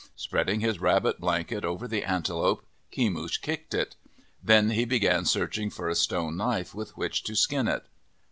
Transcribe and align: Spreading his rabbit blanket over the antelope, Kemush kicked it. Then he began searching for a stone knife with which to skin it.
Spreading 0.15 0.61
his 0.61 0.81
rabbit 0.81 1.19
blanket 1.19 1.63
over 1.63 1.87
the 1.87 2.03
antelope, 2.03 2.65
Kemush 2.91 3.39
kicked 3.39 3.75
it. 3.75 3.97
Then 4.41 4.71
he 4.71 4.83
began 4.83 5.25
searching 5.25 5.69
for 5.69 5.89
a 5.89 5.93
stone 5.95 6.35
knife 6.37 6.73
with 6.73 6.97
which 6.97 7.21
to 7.25 7.35
skin 7.35 7.67
it. 7.67 7.85